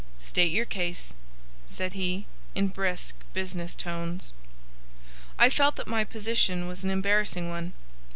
"State 0.19 0.51
your 0.51 0.65
case," 0.65 1.13
said 1.67 1.93
he, 1.93 2.25
in 2.55 2.69
brisk, 2.69 3.13
business 3.33 3.75
tones. 3.75 4.33
I 5.37 5.47
felt 5.51 5.75
that 5.75 5.85
my 5.85 6.03
position 6.03 6.67
was 6.67 6.83
an 6.83 6.89
embarrassing 6.89 7.49
one. 7.49 7.73